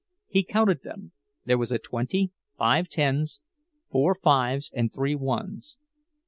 He 0.27 0.41
counted 0.41 0.81
them—there 0.81 1.59
was 1.59 1.71
a 1.71 1.77
twenty, 1.77 2.31
five 2.57 2.89
tens, 2.89 3.39
four 3.91 4.15
fives, 4.15 4.71
and 4.73 4.91
three 4.91 5.13
ones. 5.13 5.77